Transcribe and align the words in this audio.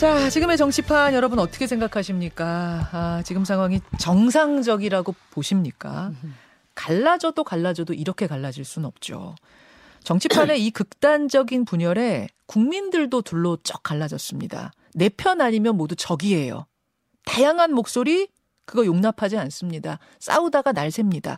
자, 0.00 0.30
지금의 0.30 0.56
정치판 0.56 1.12
여러분 1.12 1.38
어떻게 1.38 1.66
생각하십니까? 1.66 2.88
아, 2.90 3.22
지금 3.22 3.44
상황이 3.44 3.82
정상적이라고 3.98 5.14
보십니까? 5.30 6.10
갈라져도 6.74 7.44
갈라져도 7.44 7.92
이렇게 7.92 8.26
갈라질 8.26 8.64
수는 8.64 8.86
없죠. 8.86 9.34
정치판의 10.02 10.64
이 10.64 10.70
극단적인 10.70 11.66
분열에 11.66 12.28
국민들도 12.46 13.20
둘로 13.20 13.58
쩍 13.62 13.82
갈라졌습니다. 13.82 14.72
내 14.94 15.10
편 15.10 15.42
아니면 15.42 15.76
모두 15.76 15.94
적이에요. 15.94 16.64
다양한 17.26 17.74
목소리 17.74 18.28
그거 18.64 18.86
용납하지 18.86 19.36
않습니다. 19.36 19.98
싸우다가 20.18 20.72
날 20.72 20.90
셉니다. 20.90 21.36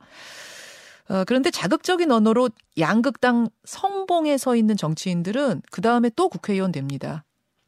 어, 1.09 1.25
그런데 1.27 1.51
자극적인 1.51 2.13
언어로 2.13 2.51
양극당 2.79 3.49
선봉에 3.65 4.39
서 4.39 4.55
있는 4.55 4.77
정치인들은 4.77 5.63
그 5.73 5.81
다음에 5.81 6.11
또 6.15 6.29
국회의원 6.29 6.71
됩니다. 6.71 7.25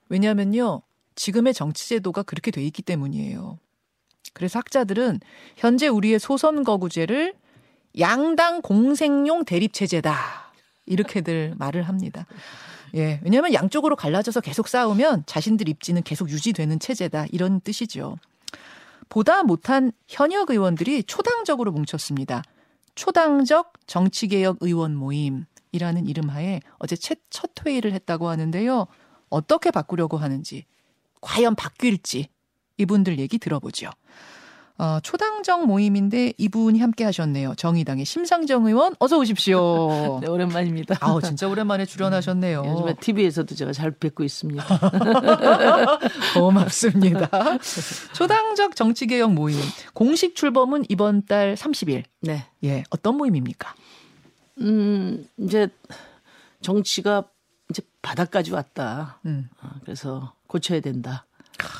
왜냐하면요. 0.09 0.83
지금의 1.15 1.55
정치 1.55 1.89
제도가 1.89 2.23
그렇게 2.23 2.51
돼 2.51 2.63
있기 2.65 2.83
때문이에요. 2.83 3.59
그래서 4.33 4.59
학자들은 4.59 5.21
현재 5.57 5.87
우리의 5.89 6.19
소선 6.19 6.65
거구제를 6.65 7.35
양당 7.99 8.63
공생용 8.63 9.45
대립 9.45 9.73
체제다. 9.73 10.53
이렇게들 10.87 11.55
말을 11.59 11.83
합니다. 11.85 12.27
예. 12.95 13.21
왜냐하면 13.23 13.53
양쪽으로 13.55 13.97
갈라져서 13.97 14.41
계속 14.41 14.69
싸우면 14.69 15.25
자신들 15.27 15.69
입지는 15.69 16.03
계속 16.03 16.31
유지되는 16.31 16.79
체제다. 16.79 17.27
이런 17.31 17.61
뜻이죠. 17.61 18.17
보다 19.09 19.43
못한 19.43 19.93
현역 20.09 20.51
의원들이 20.51 21.05
초당적으로 21.05 21.73
뭉쳤습니다. 21.73 22.43
초당적 22.95 23.73
정치개혁 23.87 24.59
의원 24.61 24.95
모임이라는 24.95 26.07
이름하에 26.07 26.61
어제 26.79 26.97
첫 26.97 27.19
회의를 27.65 27.93
했다고 27.93 28.29
하는데요. 28.29 28.87
어떻게 29.35 29.71
바꾸려고 29.71 30.17
하는지, 30.17 30.65
과연 31.21 31.55
바뀔지 31.55 32.29
이분들 32.77 33.19
얘기 33.19 33.39
들어보죠. 33.39 33.91
어, 34.77 34.99
초당정 35.03 35.67
모임인데 35.67 36.33
이분이 36.37 36.81
함께 36.81 37.05
하셨네요. 37.05 37.55
정의당의 37.55 38.05
심상정 38.05 38.67
의원 38.67 38.95
어서 38.99 39.19
오십시오. 39.19 40.19
네, 40.21 40.27
오랜만입니다. 40.29 40.97
아우 41.01 41.23
진짜 41.23 41.47
오랜만에 41.49 41.87
출연하셨네요. 41.87 42.63
네, 42.63 42.69
요즘에 42.69 42.95
TV에서도 43.01 43.55
제가 43.55 43.73
잘 43.73 43.93
뵙고 43.93 44.25
있습니다. 44.25 44.65
고맙습니다. 46.35 47.29
초당적 48.15 48.75
정치 48.75 49.07
개혁 49.07 49.33
모임 49.33 49.61
공식 49.93 50.35
출범은 50.35 50.87
이번 50.89 51.25
달 51.25 51.55
30일. 51.55 52.03
네. 52.21 52.45
예, 52.65 52.83
어떤 52.91 53.17
모임입니까? 53.17 53.75
음, 54.61 55.25
이제 55.39 55.69
정치가 56.63 57.25
이제 57.71 57.83
바닥까지 58.03 58.53
왔다. 58.53 59.21
음. 59.27 59.49
어, 59.63 59.71
그래서 59.83 60.35
고쳐야 60.47 60.81
된다. 60.81 61.27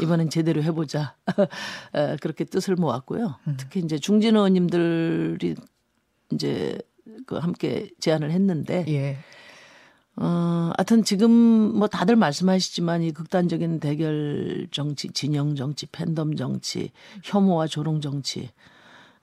이번엔 0.03 0.31
제대로 0.31 0.63
해보자. 0.63 1.17
어, 1.93 2.17
그렇게 2.21 2.45
뜻을 2.45 2.77
모았고요. 2.77 3.39
음. 3.47 3.55
특히 3.59 3.81
이제 3.81 3.99
중진 3.99 4.37
의원님들이 4.37 5.57
이제 6.33 6.79
그 7.27 7.37
함께 7.37 7.91
제안을 8.01 8.31
했는데, 8.31 8.85
예. 8.89 9.19
어, 10.17 10.71
하여튼 10.77 11.03
지금 11.03 11.31
뭐 11.31 11.89
다들 11.89 12.17
말씀하시지만 12.17 13.03
이 13.03 13.13
극단적인 13.13 13.81
대결 13.81 14.69
정치, 14.71 15.09
진영 15.09 15.57
정치, 15.57 15.87
팬덤 15.87 16.37
정치, 16.37 16.93
혐오와 17.25 17.67
조롱 17.67 18.01
정치, 18.01 18.51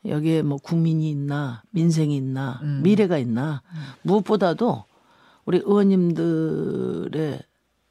여기에 0.06 0.42
뭐 0.42 0.58
국민이 0.58 1.10
있나, 1.10 1.64
민생이 1.72 2.16
있나, 2.16 2.60
음. 2.64 2.82
미래가 2.84 3.18
있나, 3.18 3.62
무엇보다도 4.02 4.84
우리 5.52 5.58
의원님들의 5.58 7.40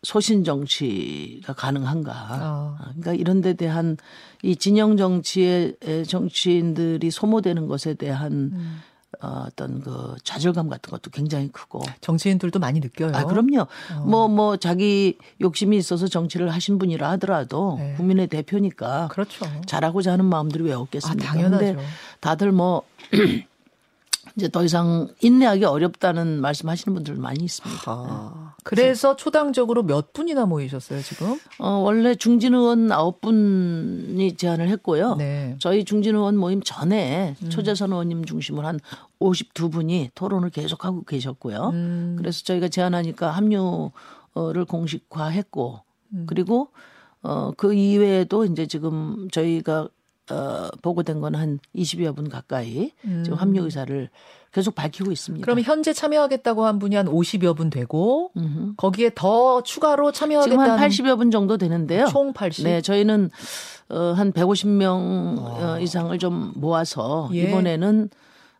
소신 0.02 0.44
정치가 0.44 1.52
가능한가. 1.52 2.38
어. 2.40 2.76
그러니까 2.78 3.12
이런 3.12 3.42
데 3.42 3.52
대한 3.52 3.98
이 4.42 4.56
진영 4.56 4.96
정치의 4.96 5.76
정치인들이 6.06 7.10
소모되는 7.10 7.66
것에 7.66 7.92
대한 7.92 8.32
음. 8.32 8.80
어, 9.20 9.44
어떤 9.46 9.82
그 9.82 10.14
좌절감 10.24 10.70
같은 10.70 10.90
것도 10.90 11.10
굉장히 11.10 11.48
크고. 11.48 11.82
정치인들도 12.00 12.58
많이 12.60 12.80
느껴요. 12.80 13.10
아, 13.12 13.24
그럼요. 13.24 13.66
어. 13.94 14.00
뭐, 14.06 14.28
뭐, 14.28 14.56
자기 14.56 15.18
욕심이 15.42 15.76
있어서 15.76 16.06
정치를 16.06 16.48
하신 16.54 16.78
분이라 16.78 17.10
하더라도 17.10 17.76
네. 17.78 17.92
국민의 17.98 18.28
대표니까 18.28 19.08
그렇죠. 19.08 19.44
잘하고자 19.66 20.12
하는 20.12 20.24
마음들이 20.24 20.64
왜 20.64 20.72
없겠습니까? 20.72 21.28
아, 21.28 21.32
당연하죠. 21.32 21.58
근데 21.58 21.82
다들 22.20 22.52
뭐, 22.52 22.84
이제 24.36 24.48
더 24.48 24.64
이상 24.64 25.08
인내하기 25.20 25.64
어렵다는 25.64 26.40
말씀 26.40 26.68
하시는 26.68 26.94
분들 26.94 27.16
많이 27.16 27.44
있습니다. 27.44 27.82
아, 27.86 28.54
그래서 28.64 29.16
초당적으로 29.16 29.82
몇 29.82 30.12
분이나 30.12 30.46
모이셨어요, 30.46 31.02
지금? 31.02 31.38
어, 31.58 31.70
원래 31.70 32.14
중진 32.14 32.54
의원 32.54 32.92
아홉 32.92 33.20
분이 33.20 34.36
제안을 34.36 34.68
했고요. 34.68 35.16
네. 35.16 35.56
저희 35.58 35.84
중진 35.84 36.14
의원 36.14 36.36
모임 36.36 36.60
전에 36.62 37.34
초재선 37.48 37.90
의원님 37.92 38.24
중심으로 38.24 38.66
한 38.66 38.78
52분이 39.20 40.10
토론을 40.14 40.50
계속하고 40.50 41.04
계셨고요. 41.04 41.70
음. 41.70 42.16
그래서 42.18 42.42
저희가 42.44 42.68
제안하니까 42.68 43.30
합류를 43.30 44.64
공식화했고 44.68 45.80
그리고 46.26 46.68
어, 47.22 47.52
그 47.56 47.74
이외에도 47.74 48.44
이제 48.44 48.66
지금 48.66 49.28
저희가 49.30 49.88
어, 50.30 50.68
보고된 50.82 51.20
건 51.20 51.34
한 51.34 51.58
20여 51.76 52.14
분 52.14 52.28
가까이 52.28 52.92
지금 53.24 53.34
합류 53.34 53.64
의사를 53.64 54.08
계속 54.52 54.74
밝히고 54.74 55.12
있습니다. 55.12 55.44
그러면 55.44 55.62
현재 55.64 55.92
참여하겠다고 55.92 56.64
한 56.66 56.78
분이 56.78 56.96
한 56.96 57.06
50여 57.06 57.56
분 57.56 57.70
되고 57.70 58.32
음흠. 58.36 58.74
거기에 58.76 59.12
더 59.14 59.62
추가로 59.62 60.10
지금 60.12 60.28
참여하겠다는 60.30 60.70
한 60.78 60.88
80여 60.88 61.16
분 61.16 61.30
정도 61.30 61.56
되는데요. 61.56 62.06
총 62.08 62.32
80. 62.32 62.64
네, 62.64 62.80
저희는 62.80 63.30
어, 63.90 63.98
한 64.16 64.32
150명 64.32 65.38
어, 65.38 65.78
이상을 65.80 66.16
좀 66.18 66.52
모아서 66.56 67.28
예. 67.32 67.42
이번에는 67.42 68.10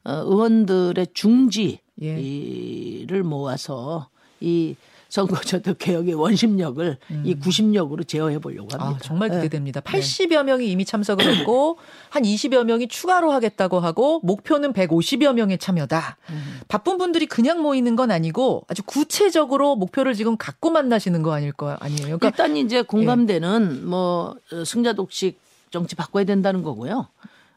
어, 0.05 0.13
의원들의 0.13 1.09
중지를 1.13 1.79
예. 2.03 3.23
모아서 3.23 4.09
이 4.41 4.77
선거제도 5.11 5.75
개혁의 5.75 6.15
원심력을 6.15 6.97
이 7.25 7.35
구심력으로 7.35 8.05
제어해 8.05 8.39
보려고 8.39 8.69
합니다. 8.71 8.97
아, 8.97 8.99
정말 9.03 9.29
네. 9.29 9.37
기대됩니다. 9.37 9.81
80여 9.81 10.45
명이 10.45 10.71
이미 10.71 10.85
참석을 10.85 11.27
했고 11.35 11.79
한 12.09 12.23
20여 12.23 12.65
명이 12.65 12.87
추가로 12.89 13.33
하겠다고 13.33 13.81
하고 13.81 14.21
목표는 14.23 14.73
150여 14.73 15.35
명의 15.35 15.59
참여다. 15.59 16.17
음. 16.31 16.61
바쁜 16.69 16.97
분들이 16.97 17.27
그냥 17.27 17.61
모이는 17.61 17.97
건 17.97 18.13
아니고 18.13 18.65
아주 18.69 18.83
구체적으로 18.85 19.75
목표를 19.75 20.15
지금 20.15 20.37
갖고 20.37 20.71
만나시는 20.71 21.23
거 21.23 21.33
아닐 21.33 21.53
거 21.53 21.71
아니에요. 21.71 22.19
그러니까 22.19 22.29
일단 22.29 22.57
이제 22.57 22.83
공감대는 22.83 23.89
뭐 23.89 24.37
어, 24.53 24.65
승자 24.65 24.93
독식 24.93 25.41
정치 25.71 25.97
바꿔야 25.97 26.25
된다는 26.25 26.63
거고요. 26.63 27.09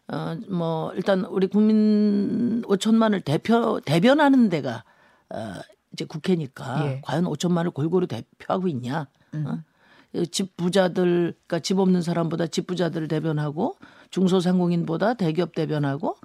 어, 0.08 0.38
뭐 0.50 0.92
일단 0.96 1.24
우리 1.26 1.46
국민 1.48 2.64
5천만을 2.64 3.24
대표 3.24 3.80
대변하는 3.86 4.50
데가 4.50 4.84
어, 5.30 5.54
이제 5.94 6.06
국회니까 6.06 6.86
예. 6.86 7.02
과연 7.04 7.26
5천만을 7.26 7.74
골고루 7.74 8.08
대표하고 8.08 8.68
있냐? 8.68 9.08
음. 9.34 9.46
어? 9.48 9.60
집 10.32 10.58
부자들, 10.58 11.34
그러니까 11.48 11.60
집 11.60 11.80
없는 11.80 12.02
사람보다 12.02 12.48
집 12.48 12.68
부자들을 12.68 13.08
대변하고 13.08 13.78
중소상공인보다 14.12 15.16
대기업 15.16 15.56
대변하고 15.56 16.18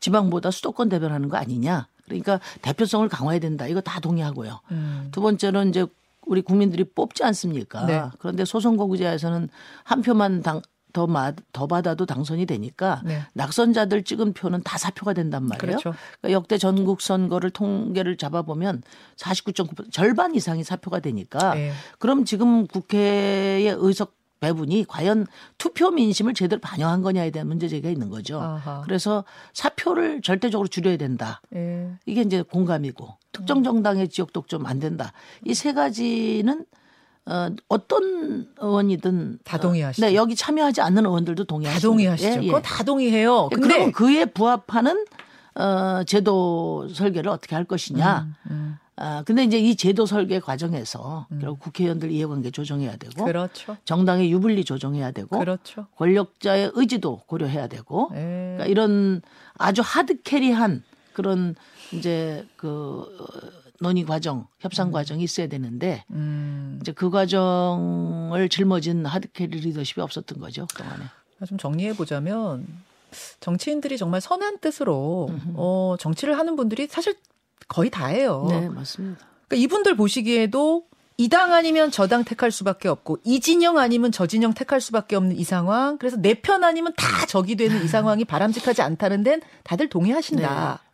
지방보다 0.00 0.50
수도권 0.50 0.88
대변하는 0.88 1.28
거 1.28 1.36
아니냐? 1.36 1.88
그러니까 2.04 2.40
대표성을 2.62 3.08
강화해야 3.08 3.40
된다. 3.40 3.66
이거 3.66 3.80
다 3.80 4.00
동의하고요. 4.00 4.60
음. 4.70 5.08
두 5.10 5.20
번째는 5.20 5.70
이제 5.70 5.86
우리 6.26 6.40
국민들이 6.40 6.84
뽑지 6.84 7.24
않습니까? 7.24 7.84
네. 7.86 8.02
그런데 8.18 8.44
소선거구제에서는 8.44 9.48
한 9.84 10.02
표만 10.02 10.42
당, 10.42 10.62
더, 10.96 11.06
마, 11.06 11.30
더 11.52 11.66
받아도 11.66 12.06
당선이 12.06 12.46
되니까 12.46 13.02
네. 13.04 13.20
낙선자들 13.34 14.02
찍은 14.02 14.32
표는 14.32 14.62
다 14.62 14.78
사표가 14.78 15.12
된단 15.12 15.42
말이에요. 15.44 15.76
그렇죠. 15.78 15.94
그러니까 16.22 16.32
역대 16.34 16.56
전국 16.56 17.02
선거를 17.02 17.50
통계를 17.50 18.16
잡아보면 18.16 18.82
49.9% 19.16 19.92
절반 19.92 20.34
이상이 20.34 20.64
사표가 20.64 21.00
되니까 21.00 21.52
네. 21.54 21.72
그럼 21.98 22.24
지금 22.24 22.66
국회의 22.66 23.68
의석 23.78 24.14
배분이 24.40 24.86
과연 24.88 25.26
투표 25.58 25.90
민심을 25.90 26.32
제대로 26.32 26.60
반영한 26.62 27.02
거냐에 27.02 27.30
대한 27.30 27.46
문제 27.48 27.68
제기가 27.68 27.90
있는 27.90 28.08
거죠. 28.08 28.40
아하. 28.40 28.80
그래서 28.84 29.24
사표를 29.52 30.22
절대적으로 30.22 30.66
줄여야 30.68 30.96
된다. 30.96 31.42
예. 31.54 31.90
이게 32.06 32.22
이제 32.22 32.40
공감이고 32.40 33.16
특정 33.32 33.62
정당의 33.62 34.08
지역 34.08 34.32
독점 34.32 34.64
안 34.64 34.78
된다. 34.78 35.12
이 35.44 35.52
세 35.54 35.72
가지는 35.74 36.64
어, 37.26 37.48
어떤 37.68 38.46
의원이든 38.58 39.40
다 39.44 39.58
동의하시죠. 39.58 40.06
네, 40.06 40.14
여기 40.14 40.36
참여하지 40.36 40.80
않는 40.80 41.04
의원들도 41.06 41.44
다 41.44 41.48
동의하시죠. 41.48 41.88
동의하시죠. 41.88 42.28
예, 42.28 42.42
예. 42.42 42.46
그거 42.46 42.60
다 42.60 42.84
동의해요. 42.84 43.48
근데 43.48 43.68
그러면 43.68 43.92
그에 43.92 44.24
부합하는 44.26 45.04
어, 45.56 46.04
제도 46.04 46.88
설계를 46.88 47.30
어떻게 47.30 47.56
할 47.56 47.64
것이냐. 47.64 48.26
음. 48.50 48.76
아, 48.98 49.22
근데 49.26 49.44
이제 49.44 49.58
이 49.58 49.76
제도 49.76 50.06
설계 50.06 50.40
과정에서 50.40 51.26
결국 51.38 51.60
국회의원들 51.60 52.10
이해관계 52.10 52.50
조정해야 52.50 52.96
되고 52.96 53.24
그렇죠. 53.26 53.76
정당의 53.84 54.32
유불리 54.32 54.64
조정해야 54.64 55.10
되고 55.10 55.38
그렇죠. 55.38 55.86
권력자의 55.96 56.70
의지도 56.74 57.20
고려해야 57.26 57.66
되고 57.66 58.10
예. 58.14 58.54
그러니까 58.56 58.66
이런 58.66 59.20
아주 59.58 59.82
하드캐리한 59.84 60.82
그런 61.12 61.54
이제 61.92 62.46
그 62.56 63.04
어, 63.20 63.65
논의 63.80 64.04
과정, 64.04 64.46
협상 64.58 64.88
음. 64.88 64.92
과정이 64.92 65.22
있어야 65.24 65.46
되는데 65.48 66.04
음. 66.10 66.78
이제 66.82 66.92
그 66.92 67.10
과정을 67.10 68.48
짊어진 68.48 69.06
하드캐리 69.06 69.60
리더십이 69.60 70.00
없었던 70.00 70.40
거죠 70.40 70.66
그동안에. 70.74 71.04
좀 71.46 71.58
정리해 71.58 71.92
보자면 71.94 72.66
정치인들이 73.40 73.98
정말 73.98 74.20
선한 74.20 74.58
뜻으로 74.60 75.30
어, 75.54 75.96
정치를 75.98 76.38
하는 76.38 76.56
분들이 76.56 76.86
사실 76.86 77.14
거의 77.68 77.90
다예요. 77.90 78.46
네, 78.48 78.68
맞습니다. 78.68 79.26
그러니까 79.48 79.56
이분들 79.64 79.96
보시기에도 79.96 80.84
이 81.18 81.28
당 81.28 81.54
아니면 81.54 81.90
저 81.90 82.06
당 82.08 82.24
택할 82.24 82.50
수밖에 82.50 82.88
없고 82.88 83.18
이 83.24 83.40
진영 83.40 83.78
아니면 83.78 84.12
저 84.12 84.26
진영 84.26 84.52
택할 84.52 84.80
수밖에 84.82 85.16
없는 85.16 85.36
이 85.36 85.44
상황. 85.44 85.96
그래서 85.98 86.16
내 86.18 86.34
편 86.34 86.62
아니면 86.62 86.92
다 86.96 87.24
적이 87.26 87.56
되는 87.56 87.82
이 87.82 87.88
상황이 87.88 88.24
바람직하지 88.26 88.82
않다는 88.82 89.22
데는 89.22 89.40
다들 89.64 89.88
동의하신다. 89.88 90.80
네. 90.82 90.85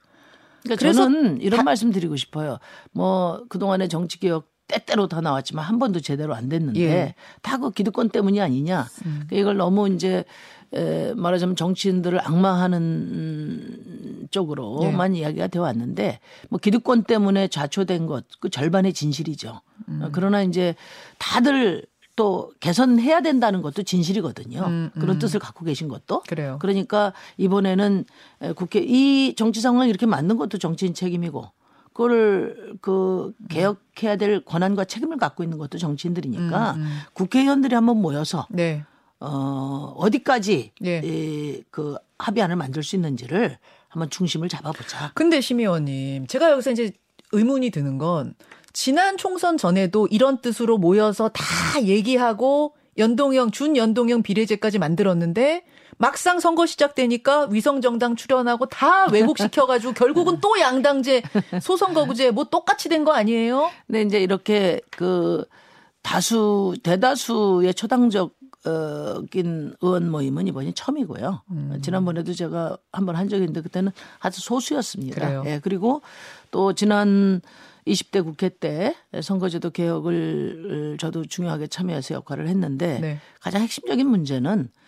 그러니까 0.62 0.80
그래서 0.80 1.04
저는 1.04 1.40
이런 1.40 1.58
다, 1.58 1.62
말씀 1.62 1.90
드리고 1.90 2.16
싶어요. 2.16 2.58
뭐 2.92 3.44
그동안의 3.48 3.88
정치 3.88 4.18
개혁 4.18 4.50
때때로 4.68 5.08
다 5.08 5.20
나왔지만 5.20 5.64
한 5.64 5.78
번도 5.78 6.00
제대로 6.00 6.34
안 6.34 6.48
됐는데 6.48 6.80
예. 6.80 7.14
다그 7.42 7.72
기득권 7.72 8.10
때문이 8.10 8.40
아니냐. 8.40 8.86
음. 9.04 9.24
그러니까 9.28 9.36
이걸 9.36 9.56
너무 9.56 9.88
이제 9.88 10.24
에, 10.72 11.12
말하자면 11.14 11.56
정치인들을 11.56 12.26
악마하는 12.26 14.28
쪽으로만 14.30 15.14
예. 15.16 15.20
이야기가 15.20 15.48
되어 15.48 15.62
왔는데 15.62 16.20
뭐 16.48 16.58
기득권 16.58 17.04
때문에 17.04 17.48
좌초된 17.48 18.06
것 18.06 18.24
그 18.40 18.50
절반의 18.50 18.92
진실이죠. 18.92 19.60
음. 19.88 20.08
그러나 20.12 20.42
이제 20.42 20.74
다들 21.18 21.84
또 22.14 22.52
개선해야 22.60 23.22
된다는 23.22 23.62
것도 23.62 23.82
진실이거든요. 23.82 24.60
음, 24.60 24.90
음. 24.94 25.00
그런 25.00 25.18
뜻을 25.18 25.40
갖고 25.40 25.64
계신 25.64 25.88
것도. 25.88 26.22
그래요. 26.28 26.58
그러니까 26.60 27.12
이번에는 27.38 28.04
국회 28.56 28.80
이 28.80 29.34
정치 29.36 29.60
상황을 29.60 29.88
이렇게 29.88 30.06
만든 30.06 30.36
것도 30.36 30.58
정치인 30.58 30.92
책임이고 30.94 31.50
그거를 31.92 32.74
그 32.80 33.32
개혁해야 33.48 34.16
될 34.16 34.44
권한과 34.44 34.84
책임을 34.84 35.18
갖고 35.18 35.42
있는 35.42 35.58
것도 35.58 35.78
정치인들이니까 35.78 36.72
음, 36.72 36.80
음. 36.80 36.98
국회의원들이 37.12 37.74
한번 37.74 38.00
모여서 38.00 38.46
네. 38.50 38.84
어 39.20 39.94
어디까지 39.96 40.72
네. 40.80 41.00
이, 41.04 41.62
그 41.70 41.96
합의안을 42.18 42.56
만들 42.56 42.82
수 42.82 42.96
있는지를 42.96 43.58
한번 43.88 44.10
중심을 44.10 44.48
잡아보자. 44.48 45.12
근데 45.14 45.40
심 45.40 45.60
의원님, 45.60 46.26
제가 46.26 46.50
여기서 46.50 46.70
이제 46.70 46.92
의문이 47.32 47.70
드는 47.70 47.98
건 47.98 48.34
지난 48.72 49.16
총선 49.16 49.56
전에도 49.56 50.06
이런 50.10 50.38
뜻으로 50.38 50.78
모여서 50.78 51.28
다 51.28 51.42
얘기하고 51.82 52.74
연동형 52.98 53.50
준연동형 53.50 54.22
비례제까지 54.22 54.78
만들었는데 54.78 55.64
막상 55.98 56.40
선거 56.40 56.66
시작되니까 56.66 57.46
위성정당 57.50 58.16
출연하고 58.16 58.66
다 58.66 59.06
왜곡시켜가지고 59.10 59.92
결국은 59.94 60.40
또 60.40 60.58
양당제 60.58 61.22
소선거구제 61.60 62.30
뭐 62.32 62.44
똑같이 62.44 62.88
된 62.88 63.04
거 63.04 63.12
아니에요? 63.12 63.70
네, 63.86 64.02
이제 64.02 64.20
이렇게 64.20 64.80
그 64.90 65.44
다수 66.02 66.74
대다수의 66.82 67.74
초당적 67.74 68.34
인 69.34 69.74
의원 69.80 70.08
모임은 70.10 70.46
이번이 70.46 70.72
처음이고요. 70.74 71.42
음. 71.50 71.78
지난번에도 71.82 72.32
제가 72.32 72.76
한번 72.92 73.16
한 73.16 73.28
적이 73.28 73.42
있는데 73.42 73.60
그때는 73.60 73.90
아주 74.20 74.40
소수였습니다. 74.40 75.20
그래요. 75.20 75.42
예, 75.46 75.60
그리고 75.62 76.00
또 76.52 76.72
지난 76.72 77.40
20대 77.86 78.24
국회 78.24 78.48
때 78.48 78.94
선거제도 79.22 79.70
개혁을 79.70 80.96
저도 81.00 81.24
중요하게 81.24 81.66
참여해서 81.66 82.14
역할을 82.14 82.48
했는데 82.48 83.00
네. 83.00 83.18
가장 83.40 83.62
핵심적인 83.62 84.06
문제는 84.06 84.68
어, 84.68 84.81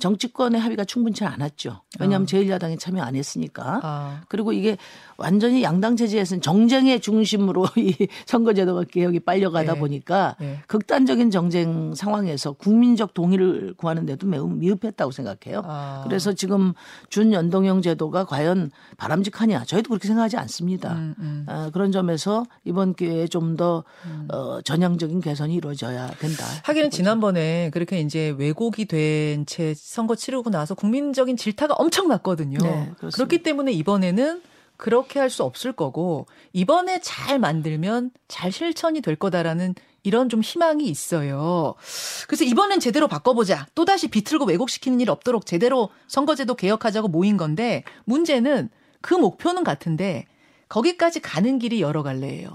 정치권의 0.00 0.60
합의가 0.60 0.84
충분치 0.84 1.24
않았죠. 1.24 1.82
왜냐하면 2.00 2.22
어. 2.22 2.26
제1야당이 2.26 2.78
참여 2.78 3.02
안 3.02 3.14
했으니까. 3.14 3.80
어. 3.84 4.20
그리고 4.28 4.52
이게 4.52 4.76
완전히 5.16 5.62
양당 5.62 5.96
체제에서는 5.96 6.42
정쟁의 6.42 7.00
중심으로 7.00 7.66
이 7.78 7.94
선거제도가 8.26 8.84
개혁이 8.90 9.20
빨려가다 9.20 9.74
네. 9.74 9.78
보니까 9.78 10.34
네. 10.40 10.58
극단적인 10.66 11.30
정쟁 11.30 11.94
상황에서 11.94 12.52
국민적 12.52 13.14
동의를 13.14 13.74
구하는데도 13.76 14.26
매우 14.26 14.48
미흡했다고 14.48 15.12
생각해요. 15.12 15.62
아. 15.64 16.02
그래서 16.04 16.32
지금 16.32 16.72
준연동형 17.10 17.82
제도가 17.82 18.24
과연 18.24 18.72
바람직하냐 18.96 19.64
저희도 19.64 19.90
그렇게 19.90 20.08
생각하지 20.08 20.36
않습니다. 20.36 20.94
음, 20.94 21.14
음. 21.18 21.46
아, 21.48 21.70
그런 21.72 21.92
점에서 21.92 22.44
이번 22.64 22.94
기회에 22.94 23.28
좀더 23.28 23.84
음. 24.06 24.28
어, 24.32 24.60
전향적인 24.62 25.20
개선이 25.20 25.54
이루어져야 25.54 26.08
된다. 26.18 26.44
하기는 26.64 26.90
지난번에 26.90 27.70
그렇게 27.72 28.00
이제 28.00 28.34
왜곡이 28.36 28.86
된채 28.86 29.59
선거 29.76 30.14
치르고 30.14 30.50
나서 30.50 30.74
국민적인 30.74 31.36
질타가 31.36 31.74
엄청 31.74 32.08
났거든요. 32.08 32.58
네, 32.58 32.90
그렇기 33.12 33.42
때문에 33.42 33.72
이번에는 33.72 34.42
그렇게 34.76 35.18
할 35.18 35.30
수 35.30 35.44
없을 35.44 35.72
거고 35.72 36.26
이번에 36.52 37.00
잘 37.02 37.38
만들면 37.38 38.10
잘 38.28 38.50
실천이 38.50 39.00
될 39.02 39.16
거다라는 39.16 39.74
이런 40.02 40.28
좀 40.30 40.40
희망이 40.40 40.88
있어요. 40.88 41.74
그래서 42.26 42.44
이번엔 42.44 42.80
제대로 42.80 43.06
바꿔보자. 43.06 43.66
또다시 43.74 44.08
비틀고 44.08 44.46
왜곡시키는 44.46 45.00
일 45.00 45.10
없도록 45.10 45.44
제대로 45.44 45.90
선거제도 46.08 46.54
개혁하자고 46.54 47.08
모인 47.08 47.36
건데 47.36 47.84
문제는 48.04 48.70
그 49.02 49.14
목표는 49.14 49.64
같은데 49.64 50.26
거기까지 50.70 51.18
가는 51.20 51.58
길이 51.58 51.82
여러 51.82 52.02
갈래예요. 52.02 52.48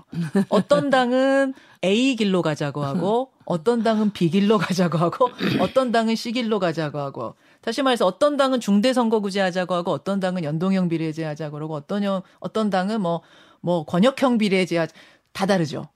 어떤 0.50 0.90
당은 0.90 1.54
A 1.84 2.16
길로 2.16 2.42
가자고 2.42 2.84
하고 2.84 3.34
어떤 3.44 3.84
당은 3.84 4.12
B 4.12 4.30
길로 4.30 4.58
가자고 4.58 4.98
하고 4.98 5.30
어떤 5.60 5.92
당은 5.92 6.16
C 6.16 6.32
길로 6.32 6.58
가자고 6.58 6.98
하고 6.98 7.36
다시 7.62 7.84
말해서 7.84 8.06
어떤 8.06 8.38
당은 8.38 8.62
중대 8.62 8.94
선거구제 8.94 9.42
하자고 9.42 9.76
하고 9.76 9.92
어떤 9.92 10.22
당은 10.22 10.46
연동형 10.46 10.88
비례제 10.88 11.26
하자고 11.26 11.56
그러고 11.56 11.76
어떤 11.76 12.04
형 12.04 12.22
어떤 12.40 12.70
당은 12.70 13.02
뭐뭐 13.02 13.22
뭐 13.60 13.86
권역형 13.86 14.38
비례제 14.38 14.78
하자 14.78 14.96
다 15.34 15.46
다르죠. 15.46 15.90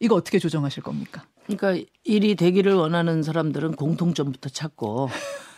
이거 0.00 0.14
어떻게 0.14 0.38
조정하실 0.38 0.82
겁니까? 0.82 1.26
그러니까 1.46 1.86
일이 2.04 2.36
되기를 2.36 2.72
원하는 2.72 3.22
사람들은 3.22 3.72
공통점부터 3.72 4.48
찾고 4.48 5.10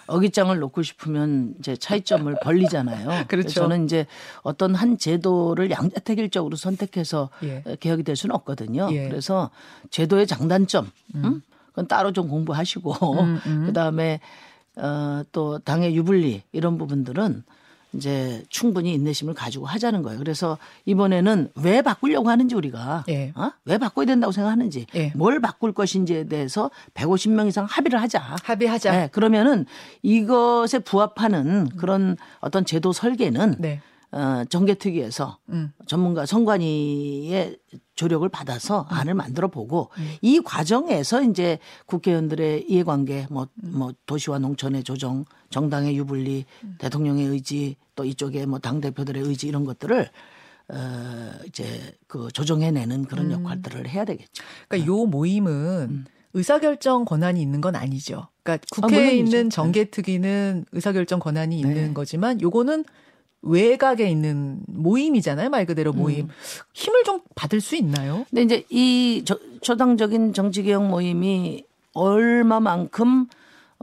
어깃장을 0.07 0.57
놓고 0.59 0.83
싶으면 0.83 1.55
이제 1.59 1.77
차이점을 1.77 2.35
벌리잖아요. 2.43 3.27
그렇죠. 3.29 3.49
저는 3.51 3.85
이제 3.85 4.07
어떤 4.43 4.75
한 4.75 4.99
제도를 4.99 5.71
양자택일적으로 5.71 6.57
선택해서 6.57 7.31
예. 7.43 7.63
개혁이 7.81 8.03
될 8.03 8.17
수는 8.17 8.35
없거든요. 8.37 8.89
예. 8.93 9.09
그래서 9.09 9.51
제도의 9.91 10.27
장단점, 10.27 10.91
음. 11.15 11.25
음? 11.25 11.43
그건 11.69 11.89
따로 11.89 12.13
좀 12.13 12.29
공부하시고 12.29 13.21
음, 13.21 13.41
음. 13.47 13.65
그다음에 13.67 14.21
어, 14.77 15.23
또 15.33 15.59
당의 15.59 15.95
유불리 15.97 16.43
이런 16.53 16.79
부분들은 16.79 17.45
이제 17.95 18.43
충분히 18.49 18.95
인내심을 18.95 19.35
가지고 19.35 19.67
하자는 19.67 20.03
거예요. 20.03 20.19
그래서 20.19 20.59
이번에는 20.87 21.53
왜 21.57 21.83
바꾸려고 21.83 22.31
하는지 22.31 22.55
우리가 22.55 23.05
예. 23.09 23.33
어? 23.35 23.53
왜 23.65 23.79
바꿔야 23.79 24.07
된다고 24.07 24.33
생각하는지 24.33 24.87
예. 24.95 25.13
뭘 25.15 25.41
바꿀 25.41 25.73
것인지에 25.73 26.25
대해서 26.25 26.71
150명 26.95 27.49
이상 27.49 27.65
합의를 27.65 28.01
하자. 28.01 28.37
합의하자. 28.43 28.93
네, 28.93 29.09
그러면은 29.13 29.67
이것에 30.03 30.79
부합하는 30.81 31.69
그런 31.77 32.17
어떤 32.41 32.65
제도 32.65 32.93
설계는 32.93 33.57
네. 33.59 33.81
어, 34.13 34.45
정개특위에서 34.49 35.39
음. 35.49 35.73
전문가 35.87 36.27
선관위의 36.27 37.59
조력을 37.95 38.29
받아서 38.29 38.83
음. 38.91 38.95
안을 38.97 39.15
만들어 39.15 39.49
보고 39.49 39.91
음. 39.97 40.17
이 40.21 40.41
과정에서 40.41 41.23
이제 41.23 41.59
국회의원들의 41.87 42.67
이해관계 42.69 43.29
뭐, 43.31 43.49
음. 43.65 43.73
뭐 43.75 43.93
도시와 44.05 44.39
농촌의 44.39 44.85
조정, 44.85 45.25
정당의 45.53 45.97
유불리, 45.97 46.45
음. 46.65 46.75
대통령의 46.79 47.27
의지 47.27 47.77
또 47.95 48.05
이쪽에 48.05 48.47
뭐 48.47 48.59
당 48.59 48.81
대표들의 48.81 49.23
의지 49.23 49.47
이런 49.47 49.65
것들을 49.65 50.09
어, 50.69 51.31
이제 51.47 51.95
그 52.07 52.29
조정해내는 52.33 53.05
그런 53.05 53.27
음. 53.27 53.33
역할들을 53.45 53.89
해야 53.89 54.05
되겠죠. 54.05 54.43
그러니까 54.69 54.91
요 54.93 55.05
모임은 55.07 56.07
의사결정 56.35 57.05
권한이 57.05 57.41
있는 57.43 57.61
건 57.61 57.77
아니죠. 57.77 58.29
그러니까 58.43 58.65
아, 58.79 58.81
국회에 58.81 59.09
아, 59.09 59.11
있는 59.11 59.45
네. 59.45 59.49
정개특위는 59.51 60.65
의사결정 60.73 61.21
권한이 61.21 61.59
있는 61.59 61.75
네. 61.75 61.93
거지만 61.93 62.41
요거는 62.41 62.85
외곽에 63.43 64.09
있는 64.09 64.61
모임이잖아요. 64.69 65.51
말 65.51 65.67
그대로 65.67 65.93
모임. 65.93 66.27
음. 66.27 66.31
힘을 66.73 67.03
좀 67.05 67.21
받을 67.35 67.61
수 67.61 67.77
있나요? 67.77 68.25
근데 68.31 68.43
이제 68.43 68.65
이 68.71 69.25
초당적인 69.61 70.33
정치개혁 70.33 70.87
모임이 70.87 71.65
얼마만큼 71.93 73.27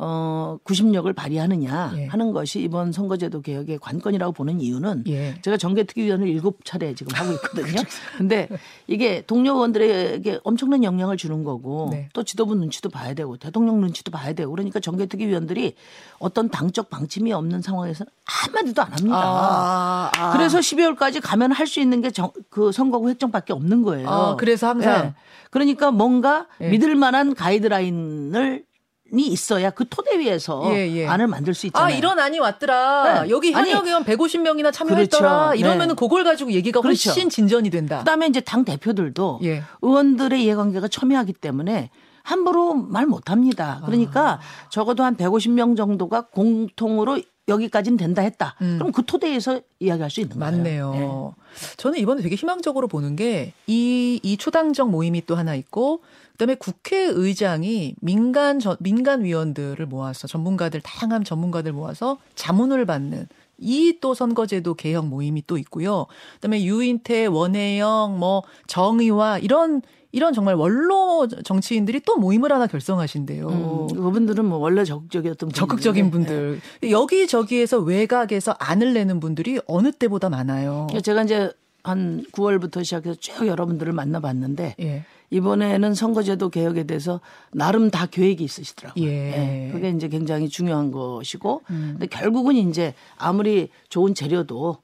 어, 0.01 0.57
구심력을 0.63 1.11
발휘하느냐 1.11 1.93
예. 1.97 2.05
하는 2.07 2.31
것이 2.31 2.61
이번 2.61 2.91
선거제도 2.91 3.41
개혁의 3.41 3.79
관건이라고 3.79 4.33
보는 4.33 4.61
이유는 4.61 5.03
예. 5.07 5.35
제가 5.41 5.57
정개특위위원을 5.57 6.27
일곱 6.27 6.63
차례 6.63 6.93
지금 6.93 7.13
하고 7.15 7.33
있거든요. 7.33 7.81
근데 8.17 8.47
이게 8.87 9.23
동료 9.25 9.53
의원들에게 9.55 10.39
엄청난 10.43 10.83
영향을 10.83 11.17
주는 11.17 11.43
거고 11.43 11.89
네. 11.91 12.09
또 12.13 12.23
지도부 12.23 12.55
눈치도 12.55 12.89
봐야 12.89 13.13
되고 13.13 13.37
대통령 13.37 13.81
눈치도 13.81 14.11
봐야 14.11 14.33
되고 14.33 14.51
그러니까 14.51 14.79
정개특위위원들이 14.79 15.75
어떤 16.19 16.49
당적 16.49 16.89
방침이 16.89 17.33
없는 17.33 17.61
상황에서는 17.61 18.09
한마디도 18.25 18.81
안 18.81 18.91
합니다. 18.93 19.17
아, 19.17 20.11
아. 20.15 20.31
그래서 20.33 20.59
12월까지 20.59 21.19
가면 21.21 21.51
할 21.51 21.69
수 21.69 21.79
있는 21.79 22.01
게 22.01 22.09
그 22.49 22.71
선거구 22.71 23.09
획정밖에 23.09 23.53
없는 23.53 23.83
거예요. 23.83 24.09
아, 24.09 24.35
그래서 24.35 24.67
항상 24.67 25.01
네. 25.03 25.13
그러니까 25.51 25.91
뭔가 25.91 26.47
네. 26.59 26.69
믿을 26.69 26.95
만한 26.95 27.33
가이드라인을 27.35 28.63
있어야 29.11 29.69
그 29.71 29.87
토대 29.89 30.19
위에서 30.19 30.63
예, 30.73 30.87
예. 30.91 31.07
안을 31.07 31.27
만들 31.27 31.53
수 31.53 31.67
있잖아요. 31.67 31.93
아 31.93 31.97
이런 31.97 32.19
안이 32.19 32.39
왔더라. 32.39 33.23
네. 33.23 33.29
여기 33.29 33.51
현역 33.51 33.85
의원 33.85 34.03
150명이나 34.03 34.71
참여했더라. 34.71 35.29
그렇죠. 35.29 35.59
이러면은 35.59 35.95
네. 35.95 35.99
그걸 35.99 36.23
가지고 36.23 36.51
얘기가 36.51 36.81
그렇죠. 36.81 37.09
훨씬 37.09 37.29
진전이 37.29 37.69
된다. 37.69 37.99
그다음에 37.99 38.27
이제 38.27 38.41
당 38.41 38.65
대표들도 38.65 39.39
예. 39.43 39.63
의원들의 39.81 40.43
이해관계가 40.43 40.87
첨예하기 40.87 41.33
때문에 41.33 41.89
함부로 42.23 42.73
말 42.75 43.05
못합니다. 43.05 43.81
그러니까 43.85 44.33
아. 44.33 44.39
적어도 44.69 45.03
한 45.03 45.15
150명 45.17 45.75
정도가 45.75 46.27
공통으로 46.27 47.19
여기까지는 47.49 47.97
된다 47.97 48.21
했다. 48.21 48.55
그럼 48.59 48.91
그 48.91 49.03
토대에서 49.05 49.59
이야기할 49.79 50.09
수 50.09 50.21
있는 50.21 50.37
거예요. 50.39 50.51
음. 50.53 50.57
맞네요. 50.57 50.91
네. 50.93 51.75
저는 51.77 51.97
이번에 51.99 52.21
되게 52.21 52.35
희망적으로 52.35 52.87
보는 52.87 53.15
게 53.15 53.53
이 53.67 54.19
이 54.23 54.37
초당적 54.37 54.89
모임이 54.89 55.25
또 55.25 55.35
하나 55.35 55.55
있고 55.55 56.01
그다음에 56.33 56.55
국회의장이 56.55 57.95
민간 58.01 58.59
저, 58.59 58.77
민간 58.79 59.23
위원들을 59.23 59.85
모아서 59.85 60.27
전문가들 60.27 60.81
다양한 60.81 61.23
전문가들 61.23 61.73
모아서 61.73 62.17
자문을 62.35 62.85
받는 62.85 63.27
이 63.61 63.97
또 63.99 64.13
선거제도 64.13 64.73
개혁 64.75 65.07
모임이 65.07 65.43
또 65.45 65.57
있고요. 65.57 66.05
그다음에 66.35 66.63
유인태, 66.63 67.25
원혜영, 67.25 68.17
뭐 68.17 68.43
정의와 68.67 69.39
이런 69.39 69.81
이런 70.11 70.33
정말 70.33 70.55
원로 70.55 71.27
정치인들이 71.43 72.01
또 72.01 72.17
모임을 72.17 72.51
하나 72.51 72.65
결성하신대요. 72.67 73.47
음, 73.47 73.87
그분들은 73.87 74.43
뭐 74.45 74.57
원래 74.57 74.83
적극적이었던 74.83 75.51
적극적인 75.51 76.09
분들인데, 76.09 76.59
분들 76.79 76.91
여기저기에서 76.91 77.79
외곽에서 77.79 78.55
안을 78.57 78.93
내는 78.93 79.19
분들이 79.19 79.59
어느 79.67 79.91
때보다 79.91 80.29
많아요. 80.29 80.87
예. 80.95 81.01
제가 81.01 81.23
이제 81.23 81.51
한 81.89 82.23
9월부터 82.31 82.83
시작해서 82.83 83.15
쭉 83.19 83.47
여러분들을 83.47 83.91
만나봤는데 83.93 84.75
예. 84.79 85.03
이번에는 85.31 85.93
선거제도 85.93 86.49
개혁에 86.49 86.83
대해서 86.85 87.21
나름 87.51 87.91
다 87.91 88.05
계획이 88.05 88.43
있으시더라고요. 88.43 89.05
예. 89.05 89.69
그게 89.71 89.89
이제 89.89 90.07
굉장히 90.07 90.49
중요한 90.49 90.91
것이고, 90.91 91.61
근데 91.67 92.07
결국은 92.07 92.55
이제 92.55 92.95
아무리 93.15 93.69
좋은 93.89 94.15
재료도 94.15 94.77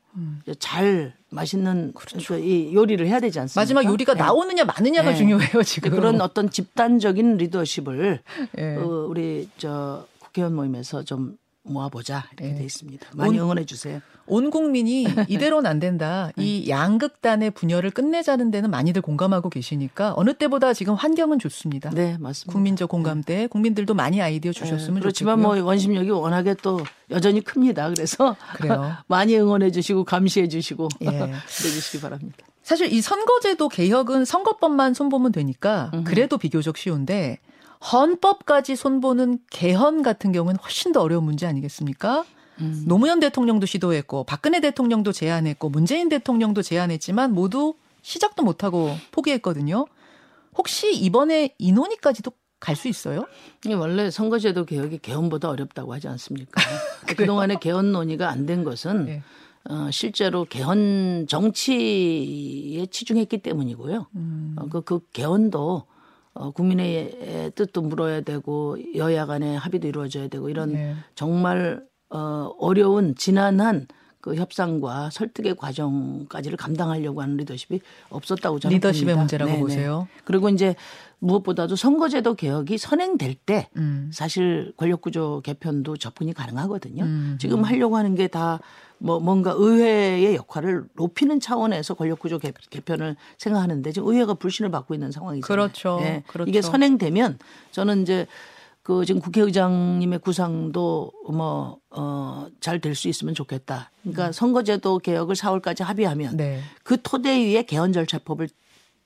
이제 0.43 0.55
잘 0.59 1.13
맛있는 1.31 1.93
그이 2.27 2.73
요리를 2.73 3.05
해야 3.07 3.19
되지 3.19 3.39
않습니까? 3.39 3.61
마지막 3.61 3.85
요리가 3.85 4.13
예. 4.13 4.17
나오느냐 4.17 4.63
마느냐가 4.65 5.11
네. 5.11 5.15
중요해요 5.17 5.63
지금. 5.63 5.91
그런 5.91 6.21
어떤 6.21 6.49
집단적인 6.49 7.37
리더십을 7.37 8.19
예. 8.57 8.75
어, 8.75 9.07
우리 9.09 9.49
저 9.57 10.05
국회의원 10.19 10.55
모임에서 10.55 11.03
좀 11.03 11.37
모아보자 11.65 12.25
이렇게 12.37 12.53
예. 12.53 12.57
돼 12.59 12.63
있습니다. 12.63 13.07
많이 13.13 13.37
온- 13.39 13.45
응원해 13.45 13.65
주세요. 13.65 13.99
온 14.27 14.49
국민이 14.49 15.05
이대로는 15.27 15.69
안 15.69 15.79
된다. 15.79 16.31
이 16.37 16.67
양극단의 16.67 17.51
분열을 17.51 17.91
끝내자는 17.91 18.49
데는 18.49 18.71
많이들 18.71 19.01
공감하고 19.01 19.49
계시니까 19.49 20.13
어느 20.15 20.33
때보다 20.33 20.73
지금 20.73 20.95
환경은 20.95 21.37
좋습니다. 21.39 21.89
네, 21.91 22.17
맞습니다. 22.19 22.51
국민적 22.51 22.89
공감대, 22.89 23.47
국민들도 23.47 23.93
많이 23.93 24.21
아이디어 24.21 24.51
주셨으면 24.51 24.95
네, 24.95 24.99
그렇지만 25.01 25.37
좋겠고요. 25.37 25.61
뭐 25.61 25.67
원심력이 25.69 26.09
워낙에 26.09 26.55
또 26.63 26.79
여전히 27.11 27.41
큽니다. 27.41 27.89
그래서 27.89 28.35
그래요. 28.55 28.93
많이 29.07 29.37
응원해 29.37 29.69
주시고 29.71 30.05
감시해 30.05 30.47
주시고 30.47 30.89
예. 31.01 31.07
해 31.21 31.31
주시기 31.49 32.01
바랍니다. 32.01 32.45
사실 32.63 32.91
이 32.91 33.01
선거제도 33.01 33.69
개혁은 33.69 34.25
선거법만 34.25 34.95
손보면 34.95 35.31
되니까 35.33 35.91
그래도 36.03 36.39
비교적 36.39 36.77
쉬운데 36.77 37.37
헌법까지 37.91 38.75
손보는 38.75 39.39
개헌 39.51 40.01
같은 40.01 40.31
경우는 40.31 40.59
훨씬 40.59 40.91
더 40.91 41.01
어려운 41.01 41.23
문제 41.23 41.45
아니겠습니까? 41.45 42.25
노무현 42.85 43.19
대통령도 43.19 43.65
시도했고 43.65 44.23
박근혜 44.23 44.61
대통령도 44.61 45.11
제안했고 45.11 45.69
문재인 45.69 46.07
대통령도 46.07 46.61
제안했지만 46.61 47.33
모두 47.33 47.73
시작도 48.01 48.43
못하고 48.43 48.95
포기했거든요. 49.11 49.85
혹시 50.57 50.95
이번에 50.95 51.53
이 51.57 51.71
논의까지도 51.73 52.31
갈 52.61 52.75
수 52.77 52.87
있어요? 52.87 53.27
이게 53.65 53.73
원래 53.73 54.09
선거제도 54.09 54.65
개혁이 54.65 54.99
개헌보다 54.99 55.49
어렵다고 55.49 55.93
하지 55.93 56.07
않습니까? 56.07 56.61
그동안에 57.17 57.57
개헌 57.59 57.91
논의가 57.91 58.29
안 58.29 58.45
된 58.45 58.63
것은 58.63 59.05
네. 59.05 59.21
어, 59.69 59.89
실제로 59.91 60.45
개헌 60.45 61.25
정치에 61.27 62.85
치중했기 62.87 63.39
때문이고요. 63.39 64.07
음. 64.15 64.55
어, 64.57 64.67
그, 64.69 64.81
그 64.81 64.99
개헌도 65.11 65.83
어, 66.35 66.51
국민의 66.51 67.51
뜻도 67.55 67.81
물어야 67.81 68.21
되고 68.21 68.77
여야 68.95 69.25
간의 69.25 69.57
합의도 69.57 69.87
이루어져야 69.87 70.27
되고 70.27 70.49
이런 70.49 70.73
네. 70.73 70.95
정말 71.15 71.83
어, 72.09 72.51
어려운 72.59 73.15
지난한 73.15 73.87
그 74.25 74.33
협상과 74.33 75.11
설득의 75.11 75.55
과정까지를 75.55 76.57
감당하려고 76.57 77.21
하는 77.21 77.37
리더십이 77.37 77.79
없었다고 78.09 78.57
저는 78.59 78.75
리더십의 78.77 79.13
봅니다. 79.13 79.19
문제라고 79.21 79.51
네네. 79.51 79.61
보세요. 79.61 80.07
그리고 80.23 80.49
이제 80.49 80.75
무엇보다도 81.19 81.75
선거제도 81.75 82.33
개혁이 82.33 82.79
선행될 82.79 83.35
때 83.35 83.69
음. 83.77 84.09
사실 84.11 84.73
권력구조 84.77 85.41
개편도 85.43 85.97
접근이 85.97 86.33
가능하거든요. 86.33 87.03
음. 87.03 87.37
지금 87.39 87.63
하려고 87.63 87.97
하는 87.97 88.15
게 88.15 88.27
다 88.27 88.59
뭐 88.97 89.19
뭔가 89.19 89.53
의회의 89.55 90.35
역할을 90.35 90.85
높이는 90.95 91.39
차원에서 91.39 91.95
권력구조 91.95 92.39
개, 92.39 92.53
개편을 92.69 93.15
생각하는데 93.37 93.91
지금 93.91 94.07
의회가 94.07 94.35
불신을 94.35 94.71
받고 94.71 94.93
있는 94.93 95.11
상황이잖아요. 95.11 95.45
그렇죠. 95.47 95.99
예. 96.01 96.23
그렇죠. 96.27 96.49
이게 96.49 96.61
선행되면 96.61 97.37
저는 97.71 98.03
이제 98.03 98.25
그 98.85 99.03
지금 99.03 99.19
국회의장님의 99.19 100.19
구상도 100.19 101.11
뭐, 101.27 101.79
어, 101.89 102.45
잘 102.59 102.79
될 102.79 102.93
수 102.93 103.07
있으면 103.07 103.33
좋겠다. 103.33 103.89
그러니까 104.03 104.31
선거제도 104.31 104.99
개혁을 104.99 105.33
4월까지 105.35 105.83
합의하면 105.83 106.33
음. 106.33 106.37
네. 106.37 106.61
그 106.83 107.01
토대 107.01 107.35
위에 107.35 107.63
개헌 107.63 107.93
절차법을 107.93 108.47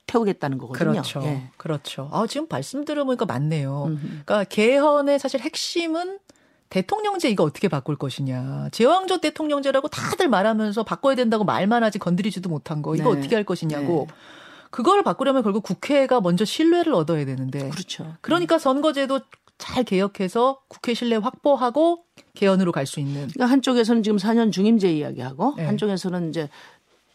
태우겠다는 0.06 0.58
거거든요. 0.58 0.90
그렇죠. 0.90 1.22
예. 1.24 1.48
그렇죠. 1.56 2.10
아, 2.12 2.26
지금 2.26 2.46
말씀 2.50 2.84
들어보니까 2.84 3.24
맞네요. 3.24 3.96
그러니까 4.02 4.44
개헌의 4.44 5.18
사실 5.18 5.40
핵심은 5.40 6.18
대통령제 6.68 7.30
이거 7.30 7.44
어떻게 7.44 7.68
바꿀 7.68 7.96
것이냐. 7.96 8.68
제왕조 8.72 9.22
대통령제라고 9.22 9.88
다들 9.88 10.28
말하면서 10.28 10.82
바꿔야 10.84 11.14
된다고 11.14 11.44
말만 11.44 11.82
하지 11.82 11.98
건드리지도 11.98 12.50
못한 12.50 12.82
거. 12.82 12.94
이거 12.96 13.14
네. 13.14 13.18
어떻게 13.18 13.34
할 13.34 13.44
것이냐고. 13.44 14.08
그걸 14.70 15.02
바꾸려면 15.02 15.42
결국 15.42 15.62
국회가 15.62 16.20
먼저 16.20 16.44
신뢰를 16.44 16.92
얻어야 16.92 17.24
되는데. 17.24 17.70
그렇죠. 17.70 18.14
그러니까 18.20 18.58
선거제도 18.58 19.20
잘 19.60 19.84
개혁해서 19.84 20.58
국회 20.68 20.94
신뢰 20.94 21.16
확보하고 21.16 22.04
개헌으로 22.34 22.72
갈 22.72 22.86
수 22.86 22.98
있는. 22.98 23.28
그러니까 23.28 23.46
한쪽에서는 23.46 24.02
지금 24.02 24.16
4년 24.18 24.50
중임제 24.50 24.90
이야기하고 24.92 25.54
네. 25.56 25.66
한쪽에서는 25.66 26.30
이제 26.30 26.48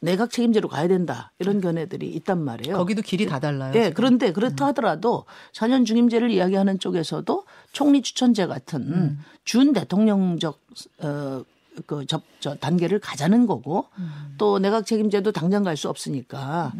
내각 0.01 0.29
책임제로 0.29 0.67
가야 0.69 0.87
된다 0.87 1.31
이런 1.39 1.59
견해들이 1.59 2.07
있단 2.07 2.39
말이에요. 2.39 2.77
거기도 2.77 3.01
길이 3.01 3.25
다 3.25 3.39
달라요. 3.39 3.71
예, 3.75 3.85
지금. 3.85 3.93
그런데 3.95 4.31
그렇다 4.31 4.67
하더라도 4.67 5.25
4년 5.53 5.85
중임제를 5.85 6.29
이야기하는 6.29 6.77
쪽에서도 6.79 7.43
총리 7.71 8.03
추천제 8.03 8.45
같은 8.45 8.81
음. 8.81 9.19
준 9.43 9.73
대통령적 9.73 10.59
어그 10.99 12.05
저, 12.07 12.21
저 12.39 12.55
단계를 12.55 12.99
가자는 12.99 13.47
거고 13.47 13.87
음. 13.97 14.35
또 14.37 14.59
내각 14.59 14.85
책임제도 14.85 15.31
당장 15.31 15.63
갈 15.63 15.75
수 15.75 15.89
없으니까 15.89 16.73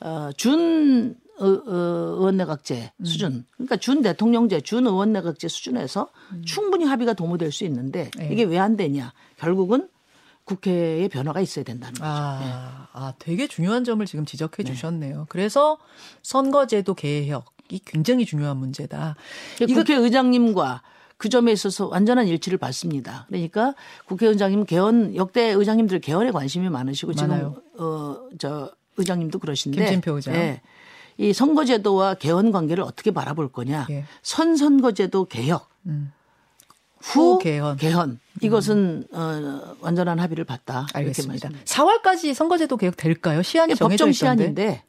어준 0.00 1.14
어, 1.16 1.20
어, 1.20 1.23
의원 1.38 2.36
내각제 2.36 2.92
음. 2.96 3.04
수준, 3.04 3.44
그러니까 3.54 3.76
준 3.76 4.02
대통령제, 4.02 4.60
준 4.60 4.86
의원 4.86 5.12
내각제 5.12 5.48
수준에서 5.48 6.08
충분히 6.44 6.84
합의가 6.84 7.14
도모될 7.14 7.50
수 7.52 7.64
있는데 7.64 8.10
음. 8.16 8.20
네. 8.20 8.28
이게 8.32 8.44
왜 8.44 8.58
안 8.58 8.76
되냐? 8.76 9.12
결국은 9.36 9.88
국회의 10.44 11.08
변화가 11.08 11.40
있어야 11.40 11.64
된다는 11.64 11.94
거죠. 11.94 12.04
아, 12.06 12.88
아, 12.92 13.12
되게 13.18 13.46
중요한 13.46 13.82
점을 13.84 14.04
지금 14.06 14.24
지적해 14.26 14.62
네. 14.62 14.64
주셨네요. 14.64 15.26
그래서 15.28 15.78
선거제도 16.22 16.94
개혁이 16.94 17.80
굉장히 17.84 18.24
중요한 18.26 18.58
문제다. 18.58 19.16
그 19.58 19.66
국회의장님과 19.66 20.82
그 21.16 21.28
점에 21.30 21.50
있어서 21.52 21.86
완전한 21.86 22.26
일치를 22.26 22.58
받습니다. 22.58 23.24
그러니까 23.28 23.74
국회의장님 24.06 24.64
개헌 24.66 25.16
역대 25.16 25.50
의장님들 25.52 26.00
개헌에 26.00 26.30
관심이 26.30 26.68
많으시고 26.68 27.12
많아요. 27.16 27.56
지금 27.74 27.82
어저 27.82 28.70
의장님도 28.96 29.38
그러신데 29.38 29.78
김진표 29.78 30.16
의장. 30.16 30.34
예. 30.34 30.60
이 31.16 31.32
선거제도와 31.32 32.14
개헌 32.14 32.50
관계를 32.52 32.82
어떻게 32.84 33.10
바라볼 33.10 33.52
거냐? 33.52 33.86
예. 33.90 34.04
선선거제도 34.22 35.26
개혁 35.26 35.68
음. 35.86 36.12
후 37.00 37.34
후 37.34 37.38
개헌. 37.78 38.10
음. 38.10 38.18
이것은 38.40 39.04
어, 39.12 39.76
완전한 39.80 40.18
합의를 40.18 40.44
봤다. 40.44 40.86
알겠습니다. 40.94 41.48
말씀드립니다. 41.48 41.64
4월까지 41.64 42.32
선거제도 42.34 42.76
개혁 42.76 42.96
될까요? 42.96 43.42
시한이 43.42 43.74
정해져 43.74 44.06
법정. 44.06 44.12
시한인데 44.12 44.82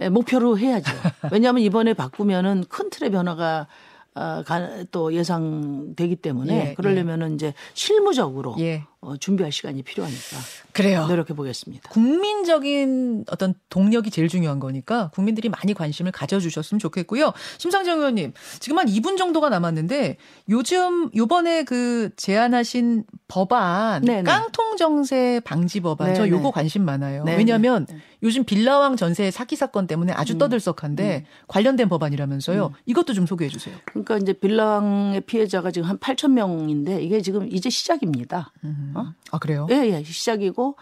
예, 0.00 0.08
목표로 0.08 0.58
해야죠. 0.58 0.92
왜냐하면 1.32 1.62
이번에 1.64 1.92
바꾸면은 1.94 2.64
큰 2.68 2.88
틀의 2.90 3.10
변화가 3.10 3.66
아, 4.14 4.42
가- 4.46 4.84
또 4.90 5.12
예상되기 5.12 6.16
때문에 6.16 6.70
예, 6.70 6.74
그러려면은 6.74 7.34
이제 7.34 7.52
실무적으로 7.74 8.56
예. 8.60 8.84
어, 9.08 9.12
어, 9.12 9.16
준비할 9.16 9.50
시간이 9.50 9.82
필요하니까 9.82 10.36
그래요. 10.72 11.06
노력해 11.06 11.34
보겠습니다. 11.34 11.88
국민적인 11.90 13.24
어떤 13.30 13.54
동력이 13.70 14.10
제일 14.10 14.28
중요한 14.28 14.60
거니까 14.60 15.10
국민들이 15.14 15.48
많이 15.48 15.72
관심을 15.72 16.12
가져주셨으면 16.12 16.78
좋겠고요. 16.78 17.32
심상정 17.56 17.98
의원님, 17.98 18.34
지금 18.60 18.78
한 18.78 18.86
2분 18.86 19.16
정도가 19.16 19.48
남았는데 19.48 20.18
요즘 20.50 21.10
요번에 21.16 21.64
그 21.64 22.10
제안하신 22.16 23.04
법안 23.28 24.02
네네. 24.02 24.24
깡통 24.24 24.76
정세 24.76 25.40
방지 25.44 25.80
법안 25.80 26.14
저 26.14 26.22
네네. 26.22 26.36
요거 26.36 26.50
관심 26.50 26.84
많아요. 26.84 27.24
네네. 27.24 27.38
왜냐하면 27.38 27.86
요즘 28.22 28.44
빌라왕 28.44 28.96
전세 28.96 29.30
사기 29.30 29.56
사건 29.56 29.86
때문에 29.86 30.12
아주 30.12 30.34
음. 30.34 30.38
떠들썩한데 30.38 31.26
관련된 31.46 31.88
법안이라면서요. 31.88 32.72
이것도 32.86 33.14
좀 33.14 33.26
소개해 33.26 33.48
주세요. 33.48 33.74
그러니까 33.86 34.18
이제 34.18 34.32
빌랑의 34.32 35.22
피해자가 35.22 35.70
지금 35.70 35.88
한 35.88 35.98
8천 35.98 36.32
명인데 36.32 37.02
이게 37.02 37.20
지금 37.22 37.48
이제 37.50 37.70
시작입니다. 37.70 38.52
어? 39.00 39.14
아 39.32 39.38
그래요? 39.38 39.66
예, 39.70 39.74
예, 39.92 40.02
시작이고 40.02 40.76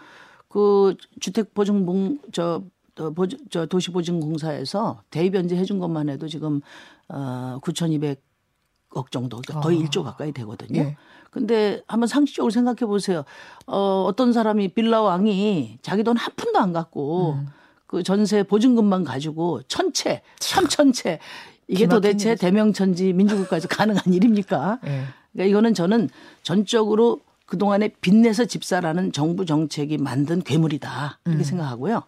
그 0.49 0.95
주택 1.19 1.53
보증봉 1.53 2.19
저, 2.31 2.63
어, 2.99 3.09
보증, 3.11 3.37
저 3.49 3.65
도시보증공사에서 3.65 5.01
대입 5.09 5.33
변제 5.33 5.55
해준 5.55 5.79
것만 5.79 6.09
해도 6.09 6.27
지금 6.27 6.61
어 7.09 7.59
9,200억 7.61 9.11
정도 9.11 9.41
거의 9.41 9.81
아. 9.81 9.85
1조 9.85 10.03
가까이 10.03 10.31
되거든요. 10.31 10.79
예. 10.81 10.97
근데 11.31 11.81
한번 11.87 12.07
상식적으로 12.07 12.49
생각해 12.51 12.85
보세요. 12.87 13.23
어 13.67 14.03
어떤 14.07 14.33
사람이 14.33 14.69
빌라 14.69 15.01
왕이 15.01 15.79
자기 15.81 16.03
돈 16.03 16.17
한 16.17 16.31
푼도 16.35 16.57
안 16.59 16.73
갖고 16.73 17.33
음. 17.33 17.47
그 17.85 18.03
전세 18.03 18.43
보증금만 18.43 19.03
가지고 19.03 19.61
천채, 19.67 20.21
삼천채 20.39 21.19
이게 21.67 21.85
도대체. 21.87 22.35
대명천지 22.35 23.13
민주국가에서 23.13 23.67
가능한 23.67 24.13
일입니까? 24.13 24.79
예. 24.85 25.03
그러니까 25.33 25.49
이거는 25.49 25.73
저는 25.73 26.09
전적으로 26.41 27.19
그동안에 27.47 27.89
빚내서 28.01 28.45
집사라는 28.45 29.11
정부 29.13 29.45
정책이 29.45 29.97
만든 29.97 30.43
괴물이다. 30.43 31.19
음. 31.25 31.29
이렇게 31.31 31.43
생각하고요. 31.43 32.03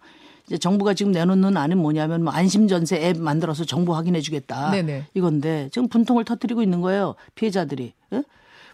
이제 0.46 0.58
정부가 0.58 0.94
지금 0.94 1.12
내놓는 1.12 1.56
안은 1.56 1.78
뭐냐면 1.78 2.24
뭐 2.24 2.32
안심전세 2.32 2.96
앱 3.06 3.18
만들어서 3.18 3.64
정보 3.64 3.94
확인해 3.94 4.20
주겠다. 4.20 4.70
네네. 4.70 5.06
이건데 5.14 5.68
지금 5.72 5.88
분통을 5.88 6.24
터뜨리고 6.24 6.62
있는 6.62 6.80
거예요. 6.80 7.14
피해자들이. 7.34 7.94
예? 8.12 8.22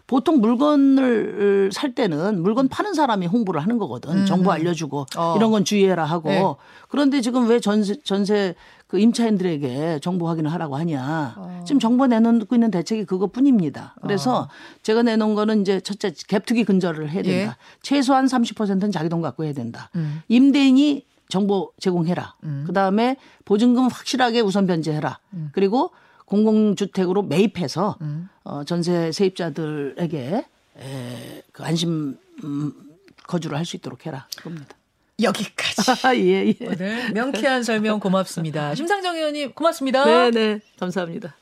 보통 0.07 0.39
물건을 0.39 1.69
살 1.73 1.93
때는 1.93 2.41
물건 2.41 2.69
파는 2.69 2.93
사람이 2.93 3.27
홍보를 3.27 3.61
하는 3.61 3.77
거거든. 3.77 4.25
정보 4.25 4.51
알려주고 4.51 5.01
음. 5.01 5.19
어. 5.19 5.35
이런 5.37 5.51
건 5.51 5.65
주의해라 5.65 6.05
하고. 6.05 6.29
네. 6.29 6.43
그런데 6.87 7.19
지금 7.19 7.47
왜 7.49 7.59
전세, 7.59 7.97
전세 8.03 8.55
그 8.87 8.99
임차인들에게 8.99 9.99
정보 10.01 10.29
확인을 10.29 10.51
하라고 10.53 10.77
하냐. 10.77 11.33
어. 11.35 11.63
지금 11.67 11.79
정부 11.79 12.07
내놓고 12.07 12.55
있는 12.55 12.71
대책이 12.71 13.03
그것뿐입니다. 13.03 13.95
그래서 14.01 14.49
제가 14.81 15.03
내놓은 15.03 15.35
거는 15.35 15.61
이제 15.61 15.81
첫째 15.81 16.11
갭투기 16.11 16.65
근절을 16.65 17.09
해야 17.09 17.21
된다. 17.21 17.51
예. 17.51 17.79
최소한 17.81 18.27
30%는 18.27 18.91
자기 18.91 19.09
돈 19.09 19.21
갖고 19.21 19.43
해야 19.43 19.51
된다. 19.51 19.89
음. 19.95 20.21
임대인이 20.29 21.05
정보 21.27 21.73
제공해라. 21.81 22.35
그다음에 22.65 23.17
보증금 23.43 23.89
확실하게 23.89 24.39
우선 24.39 24.65
변제해라. 24.65 25.19
음. 25.33 25.49
그리고 25.51 25.91
공공주택으로 26.27 27.23
매입해서 27.23 27.97
어, 28.43 28.63
전세 28.65 29.11
세입자들에게 29.11 30.45
에, 30.79 31.41
그 31.51 31.63
안심 31.63 32.17
음, 32.43 32.73
거주를 33.25 33.57
할 33.57 33.65
수 33.65 33.75
있도록 33.77 34.05
해라. 34.05 34.27
그겁니다. 34.37 34.75
여기까지. 35.21 35.81
예, 36.29 36.47
예. 36.47 36.55
오늘 36.67 37.11
명쾌한 37.13 37.63
설명 37.63 37.99
고맙습니다. 37.99 38.75
심상정 38.75 39.15
의원님 39.15 39.53
고맙습니다. 39.53 40.05
네, 40.05 40.31
네. 40.31 40.59
감사합니다. 40.79 41.35